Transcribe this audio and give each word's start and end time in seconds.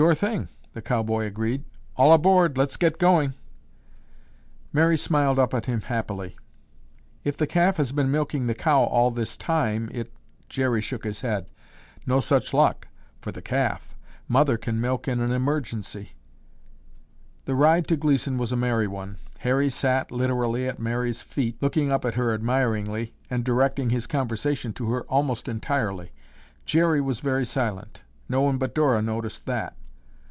"Sure 0.00 0.14
thing!" 0.14 0.48
the 0.72 0.80
cowboy 0.80 1.26
agreed. 1.26 1.62
"All 1.94 2.14
aboard, 2.14 2.56
let's 2.56 2.78
get 2.78 2.96
going." 2.96 3.34
Mary 4.72 4.96
smiled 4.96 5.38
up 5.38 5.52
at 5.52 5.66
him 5.66 5.82
happily. 5.82 6.36
"If 7.22 7.36
the 7.36 7.46
calf 7.46 7.76
has 7.76 7.92
been 7.92 8.10
milking 8.10 8.46
the 8.46 8.54
cow 8.54 8.84
all 8.84 9.10
this 9.10 9.36
time, 9.36 9.90
it—" 9.92 10.10
Jerry 10.48 10.80
shook 10.80 11.04
his 11.04 11.20
head. 11.20 11.50
"No 12.06 12.18
such 12.20 12.54
luck—for 12.54 13.30
the 13.30 13.42
calf. 13.42 13.94
Mother 14.26 14.56
can 14.56 14.80
milk 14.80 15.06
in 15.06 15.20
an 15.20 15.32
emergency." 15.32 16.12
The 17.44 17.56
ride 17.56 17.86
to 17.88 17.96
Gleeson 17.96 18.38
was 18.38 18.52
a 18.52 18.56
merry 18.56 18.86
one. 18.88 19.18
Harry 19.40 19.68
sat, 19.68 20.10
literally, 20.10 20.66
at 20.66 20.78
Mary's 20.80 21.20
feet, 21.20 21.60
looking 21.60 21.92
up 21.92 22.06
at 22.06 22.14
her 22.14 22.32
admiringly 22.32 23.12
and 23.28 23.44
directing 23.44 23.90
his 23.90 24.06
conversation 24.06 24.72
to 24.74 24.92
her 24.92 25.02
almost 25.08 25.46
entirely. 25.46 26.10
Jerry 26.64 27.02
was 27.02 27.20
very 27.20 27.44
silent. 27.44 28.00
No 28.30 28.40
one 28.40 28.56
but 28.56 28.74
Dora 28.74 29.02
noticed 29.02 29.44
that. 29.44 29.76